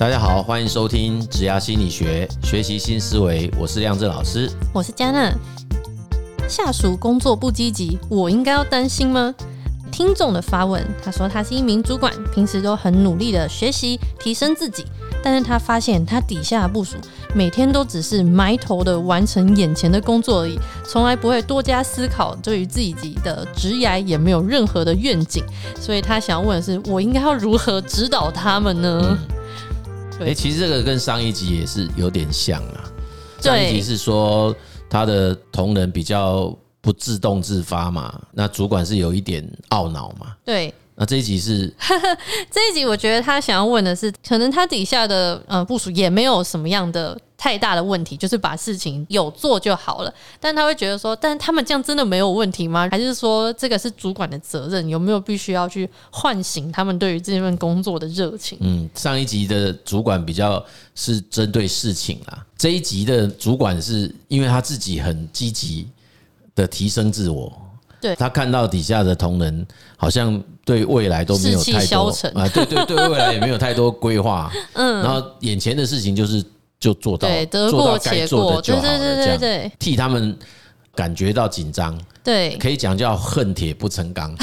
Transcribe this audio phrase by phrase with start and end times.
[0.00, 3.52] 大家好，欢迎收听职涯心理学，学习新思维。
[3.58, 5.30] 我是亮正老师，我是嘉娜。
[6.48, 9.34] 下属工作不积极，我应该要担心吗？
[9.92, 14.86] 听众的发问，他说他是一名主管，平时都很努力的学习提升自己，
[15.22, 16.96] 但是他发现他底下的部署
[17.34, 25.44] 每天都只是埋头的完成眼前的工作而已，从来不会多加思考，对于自己的职涯也没有任何的愿景，
[25.78, 28.98] 所以他想要问的是，我应该要如何指导他们呢？
[29.10, 29.18] 嗯
[30.20, 32.92] 哎、欸，其实这个跟上一集也是有点像啊。
[33.40, 34.54] 上一集是说
[34.88, 40.34] 他的同仁比较不自动自发嘛，那主管是有一点懊恼嘛。
[40.44, 40.72] 对。
[41.00, 41.72] 那这一集是
[42.52, 50.12] 这一集，我觉得他想要问的是，可能他底下的呃部署也没有什么样的太大的问题，就是把事情有做就好了。
[50.38, 52.86] 但他会觉得说，但他们这样真的没有问题吗？
[52.90, 54.86] 还是说这个是主管的责任？
[54.86, 58.58] 有没有必须要去唤醒他们对于这份工作的热情？
[58.60, 60.62] 嗯，上一集的主管比较
[60.94, 65.88] 是针对事情啦，这一集的主管是因为他自己很积极
[66.54, 67.50] 的提升自我。
[68.00, 76.42] 对，他看到底下的同仁好像对未来都没有太多啊，对对对，未来也没有太多规划， 嗯，然后眼前的事情就是
[76.78, 78.60] 就做到，得过且过。
[78.62, 80.36] 就好了，对对对，替他们
[80.94, 84.34] 感觉到紧张，对，可以讲叫恨铁不成钢。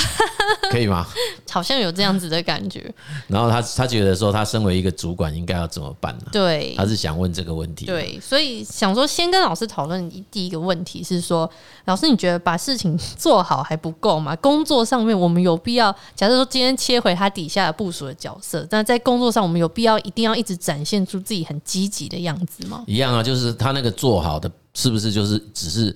[0.72, 1.08] 可以吗？
[1.50, 2.94] 好像有这样子的感觉。
[3.28, 6.26] 然后他他觉得说，他身为一个主管，应该要怎么办呢？
[6.32, 7.86] 对，他是想问这个问题。
[7.86, 11.50] 对，所以想说先跟老师讨论第一个问题是说，
[11.86, 14.36] 老师你觉得把事情做好还不够吗？
[14.38, 22.84] 工作上面我们有必要，假设说今天切回他底下的部署的角色，但在工作上我们有必要一定要一直展现出自己很积极的样子吗？
[22.88, 25.96] 一样啊，就是他那个做好的，是不是就是只是？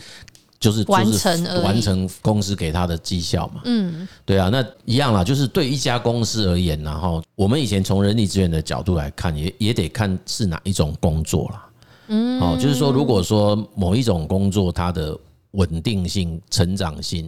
[0.61, 11.69] 就是完成完成公司给他的绩效嘛，嗯，对啊，那一样啦，就是对一家公司而言，然后我们以前从人力资源的角度来看，也也得看是哪一种工作啦，
[12.09, 15.17] 嗯，哦，就是说，如果说某一种工作它的
[15.51, 17.27] 稳定性、成长性、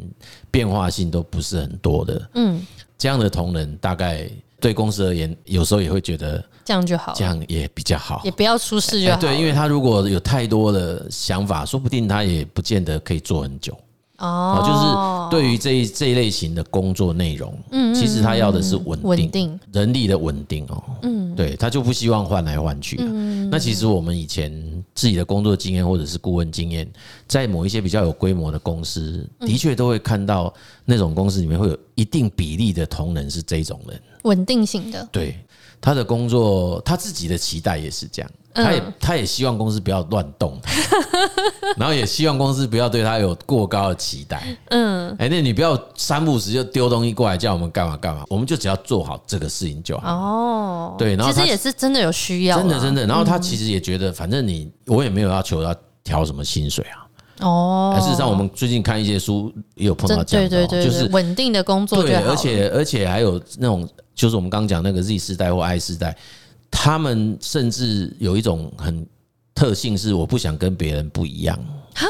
[0.52, 2.62] 变化性都不是很多的，嗯，
[2.98, 4.30] 这样的同仁大概。
[4.64, 9.18] 对公司而言，有时候也会觉得这样就好，这样也比较好，也不要出事就好。
[9.18, 13.78] 对，因为他如果有太多的想法，说不定他也不见得可以做很久。
[14.20, 20.84] 哦，就是对于这一这一类型的工作内容，嗯，其实他要的是稳定，稳定人力的稳定哦。
[21.02, 22.98] 嗯，对，他就不希望换来换去。
[23.00, 24.52] 嗯，那其实我们以前
[24.94, 26.88] 自己的工作经验或者是顾问经验，
[27.28, 30.54] 在某一些比较有规模的公司，的确都会看到
[30.86, 35.10] 那种公司里面会有一定比例的同仁是这种人，稳定性的。
[35.12, 35.36] 对，
[35.84, 38.32] 他的工作，他自己的期待也是这样。
[38.56, 40.58] 他也他也希望公司不要乱动，
[41.76, 44.56] 然后也希望公司不要对他有过高的期待。
[44.70, 50.08] 嗯，哎，那你不要三不五时就丢东西过来叫我们干嘛干嘛，我们就只要做好这个事情就好。
[50.08, 53.06] 哦，对，然后其实也是真的有需要，真的真的。
[53.08, 57.03] 然后他其实也觉得，反正你我也没有要求要调什么薪水啊。
[57.40, 66.16] 哦，事实上我们最近看一些书也有碰到这样的，就是稳定的工作，对，而且而且还有那种就是我们刚刚讲那个 Z 世代或 I 世代。
[66.76, 69.06] 他们甚至有一种很
[69.54, 71.56] 特性，是我不想跟别人不一样。
[71.94, 72.08] 哈，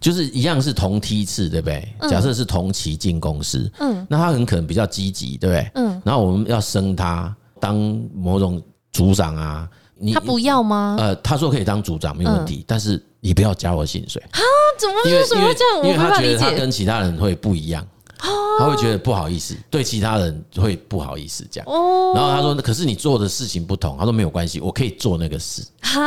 [0.00, 1.88] 就是一样是同梯次，对不对？
[2.10, 5.70] 假设是同期进公司，嗯，那他很可能比较积极，对不对？
[5.76, 7.76] 嗯，然后我们要升他当
[8.12, 9.68] 某种组长啊，
[10.00, 10.96] 你他不要吗？
[10.98, 14.40] 呃，他说可以当组长没有问题，但是你不要加我薪水啊？
[14.78, 15.86] 怎么为什么会这样？
[15.86, 17.86] 因为他觉得他跟其他人会不一样。
[18.58, 21.66] 他会觉得不好意思，对其他人会不好意思这样。
[22.14, 25.98] 然后他说：“可是你做的事情不同。”他说：“没有关系，我可以做那个事。”哈，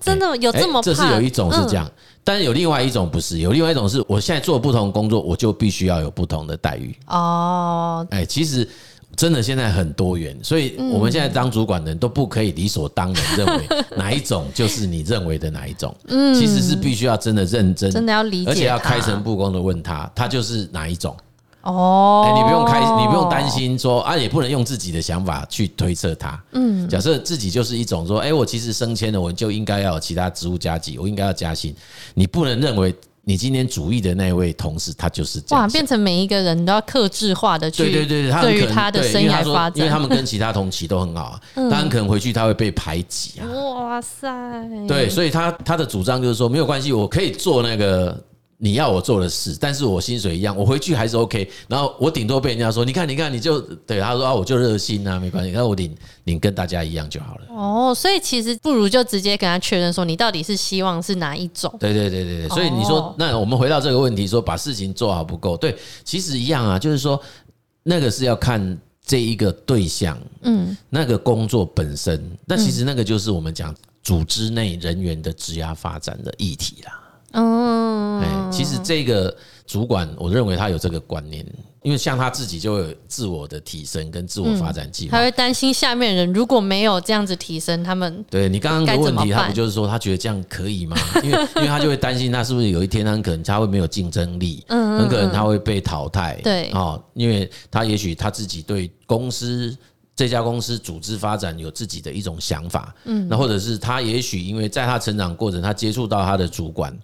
[0.00, 0.82] 真的有这么怕？
[0.82, 1.86] 这是有一种是这样，
[2.24, 6.96] 但是有另外一种不是，有另外一种是我现在做不同工作，我就必须要有不同的待遇。
[7.08, 8.66] 哦，哎，其实
[9.16, 15.94] 真的现在很多元，所以我们现在当主管的人都不可以理所当然认为 哪一种就是你认为的哪一种。
[16.08, 21.16] 嗯，其实是必须要真的认真，真的要理解，而且要开诚布公的问他，他就是哪一种。
[21.60, 26.42] 哦，你不用开，你不用担心说啊，也不能用自己的想法去推测他。
[26.54, 31.72] 嗯，假设自己就是一种说，哎，我其实升迁了，我就应该要有其他职务加级，我应该要加薪。
[32.14, 32.92] 你不能认为
[33.24, 43.46] 你今天主义的那位同事他就是这样，哇，变成每一个人都要克制化的去对对对，对于他的生涯发展，因为他们跟其他同期都很好啊，当然可能回去他会被排挤啊。
[43.46, 44.28] 哇塞，
[44.88, 48.20] 对，所以他他的主张就是说，没有关系，我可以做那个。
[48.64, 51.50] 你要我做的事，但是我薪水一样，我回去还是 OK。
[51.66, 55.50] 然后我顶多被人家说，你看，你看，你就对他说啊，我就热心啊，没关系。
[55.50, 55.92] 那我领
[56.24, 57.46] 领跟大家一样就好了。
[57.48, 61.74] 哦，所以其实不如就直接跟他确认说，你到底是希望是哪一种？
[61.80, 62.48] 对对对对对。
[62.50, 65.56] 所以你说，那我们回到这个问题，说把事情做好不够？
[65.56, 67.20] 对，其实一样啊，就是说
[67.82, 73.74] 那个是要看这一个对象，嗯，那个工作本身，那其实那个就是我们讲
[74.04, 77.00] 组织内人员的职涯发展的议题啦。
[77.32, 79.34] 哦，哎，其实这个
[79.66, 81.44] 主管，我认为他有这个观念，
[81.82, 90.96] 因为像他自己就有自我的提升跟自我发展计划，他会担心下面人如果没有这样子提升，他们对你刚刚的问题，他不就是说他觉得这样可以吗？
[91.24, 99.76] 因为因为他就会担心他是不是有一天他很可能他会没有竞争力，嗯，很可能他会被淘汰，对，哦，因为他也许他自己对公司。
[100.14, 106.94] 这家公司组织发展有自己的一种想法，嗯，那或者是他也许因为在他成长过程，他接触到他的主管，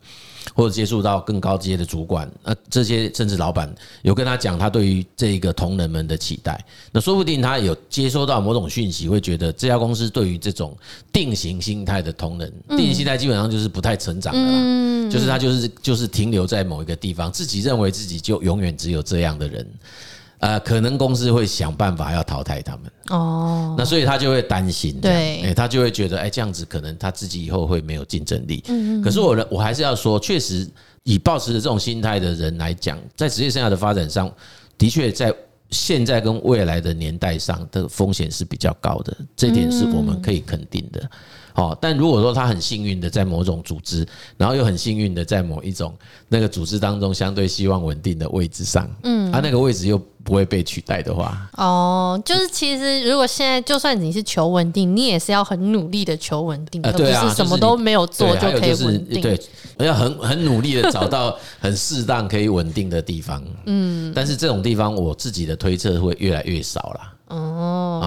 [0.54, 6.62] 或者接触到更高阶的主管，那这些甚至老板有跟他讲他对于这个同仁们的期待，
[6.92, 10.76] 那说不定他有接收到某种讯息，会觉得这家公司对于这种
[11.10, 19.66] 定型心态的同仁，定型心态基本上就是不太成长的啦，就是他就是就是停留在某一个地方，自己认为自己就永远只有这样的人。
[20.40, 28.62] 呃，可能公司会想办法要淘汰他们哦，那所以他就会担心，对，哎，他就会觉得，哎，这样子可能他自己以后会没有竞争力。
[28.68, 30.68] 嗯，可是我我还是要说，确实
[31.02, 34.32] 以抱持着这种心态的人来讲，在职业生涯的发展上，
[34.76, 35.34] 的确在
[35.70, 41.10] 现在跟未来的年代上的风险是比较高的，这点是我们可以肯定的。
[41.58, 44.06] 哦，但如果说他很幸运的在某种组织，
[44.36, 45.92] 然后又很幸运的在某一种
[46.28, 59.40] 那个组织当中相对希望稳定的位置上，嗯，他那个位置又不会被取代的话，哦，就是其实如果现在就算你是求稳定，你也是要很努力的求稳定，而不是什么都没有做就可以稳定，对，
[59.78, 67.14] 要很很努力的找到很适当可以稳定的地方，嗯，但是这种地方我自己的推测会越来越少了。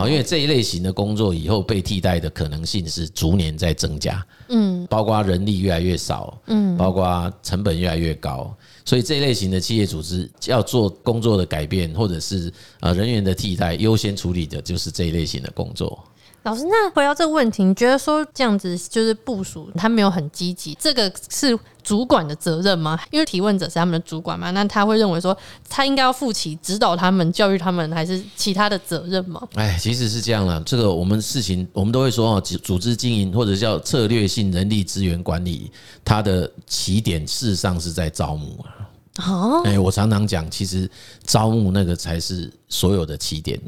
[0.08, 8.56] 因为这一类型的工作以后被替代的可能性是逐年在增加，嗯，包括人力越来越少，嗯，包括成本越来越高，
[8.86, 15.98] 所以这一类型的企业组织要做工作的改变，或者是呃人员的替代，优先处理的就是这一类型的工作。
[16.44, 23.00] 老师，那回到这个问题，你觉得说这样子就是部署他没有很积极，这个是主管的责任吗？
[23.12, 25.38] 因为提问者是他们的主管嘛，那他会认为说
[25.70, 29.48] 他应该要负起指导他们、教育他们，还是其他的责任吗？
[29.54, 30.60] 哎，其实是这样啦。
[30.66, 35.72] 这个我们事情我们都会说哦，组织经营或者叫策略性人力资源管理，
[36.04, 38.90] 它的起点事实上是在招募啊。
[39.30, 40.90] 哦，哎，我常常讲，其实
[41.24, 43.62] 招募那个才是所有的起点。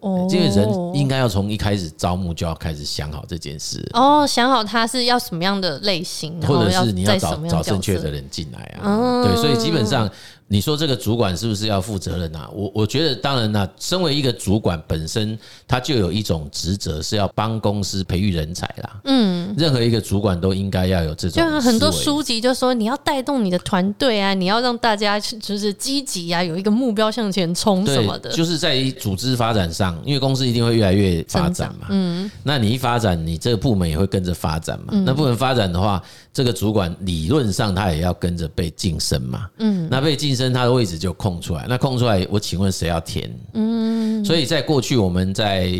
[0.00, 9.22] 哦，因为人应该要从一开始招募就要开始想好这件事哦，想好他是要什么样的类型，或者是你要找找正确的人进来啊。
[9.22, 10.10] 对，所以基本上。
[10.52, 12.50] 你说这个主管是不是要负责任啊？
[12.52, 15.38] 我我觉得当然啦，身为一个主管本身，
[15.68, 19.00] 他就有一种职责是要帮公司培育人才啦。
[19.04, 21.40] 嗯，任何一个主管都应该要有这种。
[21.40, 28.32] 就很多书籍就说你要带动你的团队啊，你要让大家就是积极啊，有一个目标向前冲什么的。
[28.32, 31.86] 就是在于组织发展上，因为公司一定会越来越发展嘛。
[31.90, 34.92] 嗯，那你一发展，你这个部门也会跟着发展嘛。
[35.06, 36.02] 那部门发展的话，
[36.34, 39.48] 这个主管理论上他也要跟着被晋升嘛。
[39.58, 40.52] 嗯，那被晋升。
[40.52, 43.30] 他的位置就空出来，那空出来，我请问谁要填？
[43.52, 45.70] 嗯，所以在过去我们在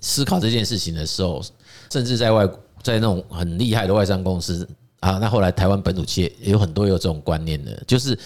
[0.00, 1.40] 思考这件事情的时候，
[1.92, 2.48] 甚至在外
[2.82, 4.66] 在那种很厉害的外商公司
[5.00, 8.18] 啊，那后来台湾本土企业也有很多有这种观念的，就是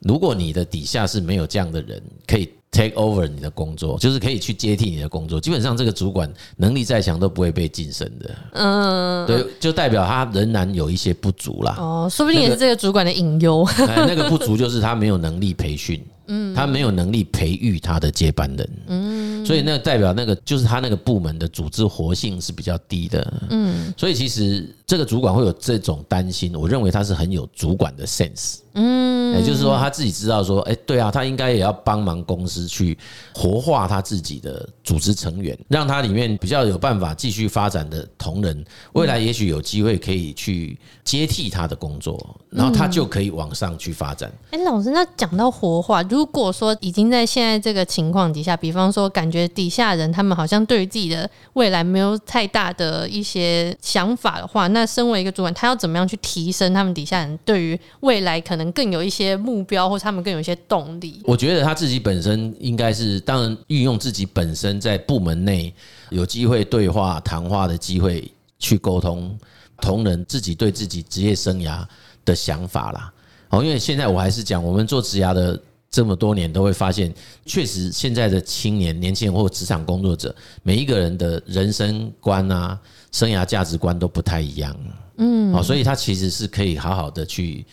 [0.00, 2.48] 如果你的底下是没有这样的人可以。
[2.72, 5.40] take over 你的工作，就是可以去接替你的工作。
[5.40, 8.34] 基本上，这个主管能力再强都不会被晋升的。
[8.52, 11.74] 嗯，对，就代表他仍然有一些不足啦。
[11.78, 13.64] 哦，说不定也是这个主管的隐忧。
[13.78, 16.04] 哎，那个不足就是他没有能力培训。
[16.28, 18.70] 嗯，他没有能力培育他的接班人。
[18.88, 23.32] 嗯，所以那代表那个就是他那个部门的组织活性是比较低的。
[23.50, 28.56] 嗯，所以其实这个主管会有这种担心，我认为他是很有主管的 sense。
[28.78, 32.96] 嗯，也就是说他自己知道说，哎，对啊，他应该也要帮忙公司去
[33.34, 44.30] 活化他自己的组织成员，让他里面比较有办法继续发展的同仁，未来也许有机会可以去接替他的工作，然后他就可以往上去发展。
[44.50, 58.65] 哎，老师，那讲到活化，如果说已经在现在这个情况底下，比方说感觉底下人他们好像对于自己的未来没有太大的一些想法的话，那身为一个主管，他要怎么样去提升他们底下人对于未来可能？
[58.72, 61.20] 更有一些目标，或者他们更有一些动力。
[61.24, 65.72] 我觉得他自己本身应该是，当然运用自己本身在部门内
[66.10, 69.36] 有机会对话、谈话的机会去沟通
[69.80, 71.84] 同仁自己对自己职业生涯
[72.24, 73.12] 的想法啦。
[73.50, 77.12] 哦，因为现在我还是讲，我们做职涯的这么多年，都会发现，
[77.44, 82.78] 确实现在的青年、年轻人或职场工作者，每一个人的人生观啊、
[83.12, 84.76] 生涯价值观都不太一样。
[85.18, 87.64] 嗯，哦，所以他其实是可以好好的去。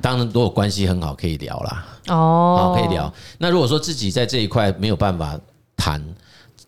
[0.00, 1.86] 当然，如果关系很好，可以聊啦。
[2.08, 3.12] 哦，可以聊。
[3.38, 5.38] 那如果说自己在这一块没有办法
[5.76, 6.02] 谈，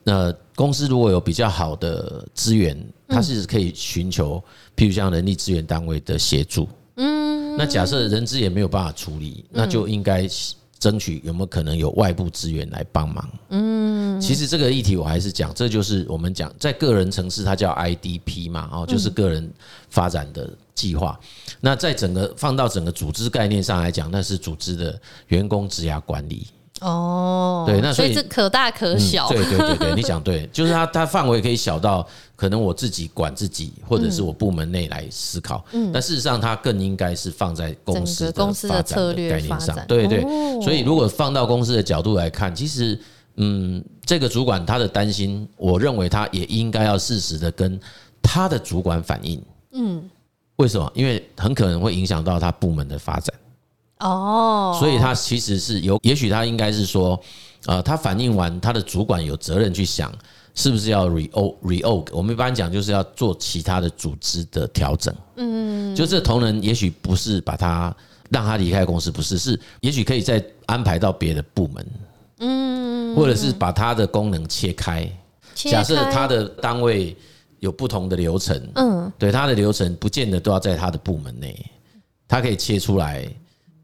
[0.05, 4.43] 那公司如果有比较好的资源，它是可以寻求，
[4.77, 6.69] 譬如像人力资源单位的协助。
[6.97, 10.29] 嗯，那假设人资也没有办法处理，那就应该
[10.83, 13.31] 争取有没有可能有外部资源来帮忙。
[13.51, 19.49] 嗯，其实这个议题我还是讲，这就是我们讲在个人城市，它叫 IDP 嘛，哦，就是个人
[19.91, 21.17] 发展的计划。
[21.61, 26.49] 那在整个放到整个组织概念上来讲，那是组织的员工职涯管理。
[26.81, 29.29] 哦，对，那所以这可大可小。
[29.29, 32.05] 对对对对，你讲对，就是它它范围可以小到
[32.43, 35.65] 可能我自己管自己，或者是我部门内来思考。
[35.71, 39.79] 嗯，但事实上它更应该是放在公司的公司的策略概念上。
[39.87, 40.23] 对对，
[40.61, 42.99] 所以如果放到公司的角度来看，其实
[43.37, 47.79] 嗯，这个主管他的担心，我认为他也应该要适时的跟
[48.21, 49.41] 他的主管反映。
[49.71, 50.03] 嗯，
[50.57, 50.91] 为什么？
[50.97, 53.33] 因为很可能会影响到他部门的发展。
[54.01, 57.17] 哦，所以他其实是有，也许他应该是说，
[57.67, 60.13] 呃，他反映完，他的主管有责任去想，
[60.55, 62.07] 是不是要 reorg reorg。
[62.13, 65.15] 我们一般讲就是要做其他的组织的调整。
[65.37, 67.95] 嗯，就这同仁也许不是把他
[68.31, 71.87] 让他离开公司，不是，是也许可以再安排到别的部门。
[72.39, 75.09] 嗯，或者是把他的功能切开。
[75.55, 77.17] 假设他的单位
[77.61, 81.55] 有不同的流程，嗯，对，他的流程不见得都要在他的部门内，
[82.27, 83.29] 他可以切出来。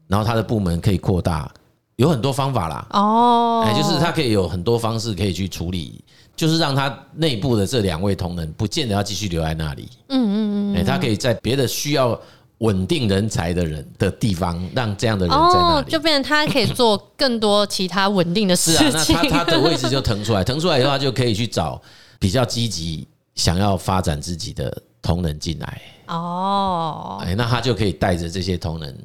[0.07, 1.53] 然后他的部门可以扩大，
[1.97, 2.87] 有很多方法啦。
[2.93, 6.03] 哦，哎，就是他可以有很多方式可以去处理，
[6.39, 9.89] 就是让他内部的这两位同仁不见得要继续留在那里。
[10.07, 12.17] 嗯嗯嗯，哎，他可以在别的需要
[12.59, 18.87] 稳定人才的人的地方，让这样的人在那里，就变成他可以做更多其他稳定的事情。
[18.89, 21.81] 是啊，那他他的位置就腾出来， 腾出来的话就可以去找
[22.17, 23.05] 比较积极
[23.35, 25.81] 想要发展自己的同仁进来。
[26.07, 28.97] 哦，哎，那他就可以带着这些同仁。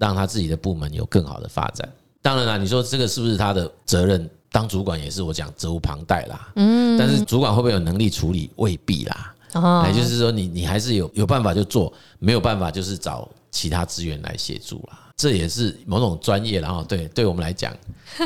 [0.00, 1.86] 让他自己的部门有更好的发展。
[2.22, 4.30] 当然了，你说这个是不是他的责任？
[4.50, 6.52] 当主管也是我讲责无旁贷啦。
[6.56, 8.50] 嗯，但是主管会不会有能力处理？
[8.56, 9.34] 未必啦。
[9.54, 14.98] 哦，也就是说，你你还是有有办法就做，没有办法就是找其他资源来协助啦。
[15.16, 17.74] 这也是某种专业，然后对对我们来讲，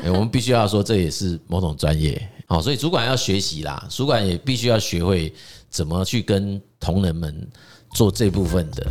[0.05, 2.29] 我们必须要说这也是某种专业。
[2.47, 5.33] 好，所以主管要学习啦，主管也必须要学会
[5.71, 7.49] 怎么去跟同仁们
[7.95, 8.87] 做这部分的。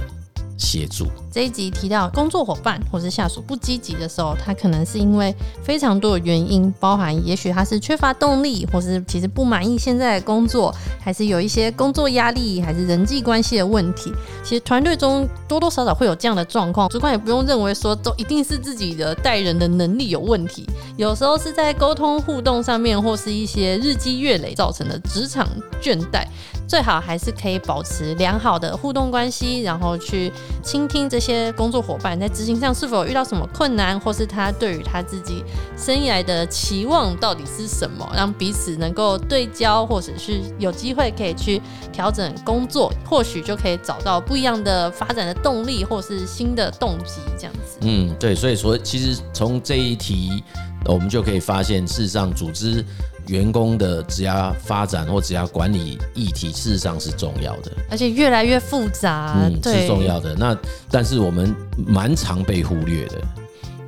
[0.61, 14.13] 协助这一集提到工作伙伴或是下属不积极的时候，他可能是因为非常多的原因，包含也许他是缺乏动力，或是其实不满意现在的工作，还是有一些工作压力，还是人际关系的问题。
[14.43, 25.47] 其实团队中多多少少会有这样的状况，主管也不用认为说都一定是自己的待人的能力有问题，有时候是在沟通互动上面，或是一些日积月累造成的职场
[25.81, 26.25] 倦怠。
[26.71, 30.31] 最好还是可以保持良好的互动关系，然后去
[30.63, 35.43] 倾听这些工作伙伴在执行上是否遇到什么困难，或是他对于他自己
[35.77, 41.61] 生涯的期望到底是什么，让彼此能够对焦，或者是有机会可以去
[41.91, 47.79] 调整工作，或许就可以找到不一样的发展的动力，或是新的动机这样子。
[47.81, 50.41] 嗯，对，所以说其实从这一题，
[50.85, 52.85] 我们就可以发现，事实上组织。
[53.27, 60.35] 员工的职涯发展或职涯管理议题，事实上是重要的，而且越来越复杂，嗯，是重要的。
[60.35, 60.57] 那
[60.89, 63.21] 但是我们蛮常被忽略的，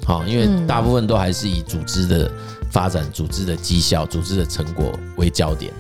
[0.06, 2.32] 好，因为大部分都还是以组织的
[2.72, 5.74] 发展、组织的绩效、组织的成果为焦点，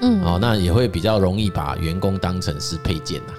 [0.00, 3.32] 嗯，好，那也会比较容易把员工当成是配件呐，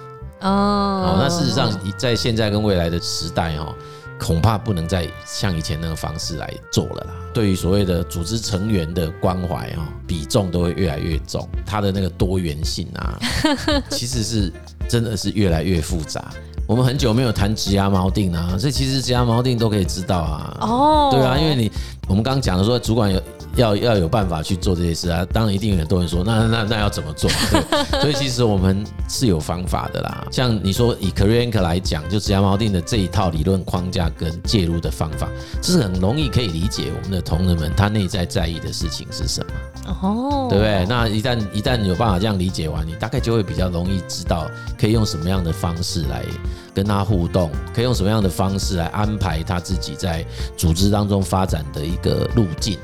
[0.48, 3.74] 哦，好，那事实上在现在跟未来的时代，哈。
[4.20, 7.12] 恐怕不能再像以前那个方式来做了啦。
[7.32, 11.48] 对于所谓的组织成员的关怀啊，比重都会越来越重。
[11.64, 13.18] 它的那个多元性啊，
[13.90, 14.52] 其实是
[14.86, 16.30] 真的是越来越复杂。
[16.66, 20.56] 我们很久没有谈职涯锚定啊，所以其实职涯锚定都可以知道啊。
[20.60, 21.72] 哦，对啊，因为你
[22.06, 23.20] 我们刚刚讲的说，主管有。
[23.56, 25.26] 要要有办法去做这些事啊！
[25.32, 27.30] 当然一定有很多人说，那那那要怎么做？
[27.50, 30.26] 对， 所以其实我们是有方法的啦。
[30.30, 35.28] 像你说以 CareerAnchor 来讲，就职涯锚定的这一套理论框架跟介入的方法，
[35.60, 39.52] 这是很容易可以理解我们的同仁们他内在在意的事情是什么。
[40.02, 40.86] 哦，对不对？
[40.86, 46.24] 那一旦一旦有办法这样理解完，你大概就会比较容易知道可以用什么样的方式来
[46.72, 50.24] 跟他互动，可以用什么样的方式来安排他自己在
[50.56, 52.78] 组织当中发展的一个路径。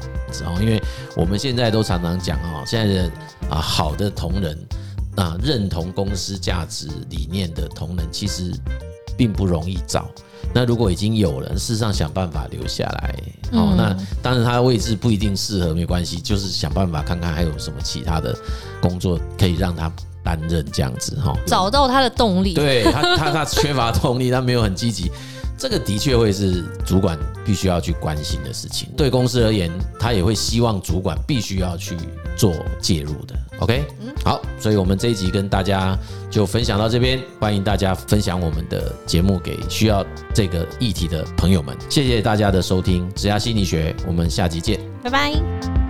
[0.44, 0.82] 哦，因为
[1.16, 3.10] 我们现在都常常讲哦，现在的
[3.50, 4.58] 啊好的同仁
[5.16, 8.52] 啊，认同公司价值理念的同仁，其实
[9.16, 10.08] 并不容易找。
[10.54, 13.14] 那如果已经有了，事实上想办法留下来。
[13.52, 18.36] 哦，那当然他的位置不一定适合，没关系，就是想办法看看还有什么其他的
[18.80, 19.90] 工作可以让他
[20.22, 21.32] 担任这样子哈。
[21.46, 25.10] 找到他的动力，对他他他缺乏动力，他没有很积极。
[25.58, 28.88] 这个的确会是主管必须要去关心的事情。
[28.96, 31.96] 对公司而言，他也会希望主管必须要去
[32.36, 33.34] 做介入的。
[33.60, 33.84] OK，
[34.22, 35.98] 好，所以我们这一集跟大家
[36.30, 41.74] 就分享到这边，欢迎大家分享我们的节目给需要这个议题的朋友们。
[41.88, 45.85] 谢谢大家的收听，职涯心理学，我们下集见，拜拜。